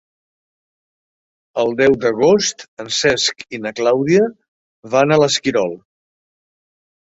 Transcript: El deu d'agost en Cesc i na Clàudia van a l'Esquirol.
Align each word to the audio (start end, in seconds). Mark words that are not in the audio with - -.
El 1.63 1.73
deu 1.81 1.97
d'agost 2.05 2.65
en 2.85 2.89
Cesc 3.01 3.45
i 3.59 3.61
na 3.67 3.75
Clàudia 3.83 4.27
van 4.97 5.17
a 5.19 5.23
l'Esquirol. 5.25 5.81